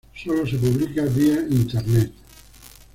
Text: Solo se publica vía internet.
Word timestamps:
Solo 0.15 0.47
se 0.47 0.57
publica 0.57 1.05
vía 1.05 1.45
internet. 1.47 2.11